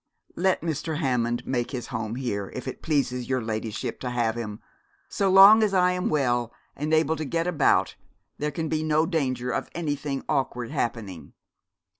Let 0.35 0.61
Mr. 0.63 0.97
Hammond 0.97 1.45
make 1.45 1.69
his 1.69 1.89
home 1.89 2.15
here, 2.15 2.49
if 2.55 2.67
it 2.67 2.81
pleases 2.81 3.29
your 3.29 3.39
ladyship 3.39 3.99
to 3.99 4.09
have 4.09 4.33
him. 4.33 4.59
So 5.09 5.29
long 5.29 5.61
as 5.61 5.75
I 5.75 5.91
am 5.91 6.09
well 6.09 6.51
and 6.75 6.91
able 6.91 7.15
to 7.17 7.23
get 7.23 7.45
about 7.45 7.93
there 8.39 8.49
can 8.49 8.67
be 8.67 8.81
no 8.81 9.05
danger 9.05 9.51
of 9.51 9.69
anything 9.75 10.23
awkward 10.27 10.71
happening.' 10.71 11.33